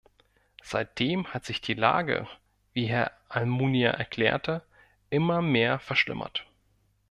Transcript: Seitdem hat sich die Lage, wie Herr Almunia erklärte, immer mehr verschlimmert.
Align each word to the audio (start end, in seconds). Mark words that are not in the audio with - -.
Seitdem 0.63 1.27
hat 1.27 1.45
sich 1.45 1.61
die 1.61 1.75
Lage, 1.75 2.27
wie 2.73 2.87
Herr 2.87 3.11
Almunia 3.29 3.91
erklärte, 3.91 4.63
immer 5.11 5.43
mehr 5.43 5.77
verschlimmert. 5.77 6.43